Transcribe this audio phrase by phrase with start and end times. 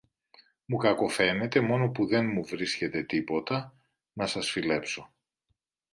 [0.65, 3.75] Μου κακοφαίνεται μόνο που δε μου βρίσκεται τίποτα
[4.13, 5.13] να σας φιλέψω